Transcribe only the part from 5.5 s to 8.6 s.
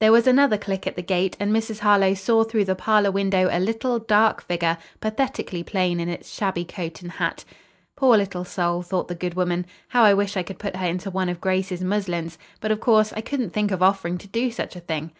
plain in its shabby coat and hat. "Poor little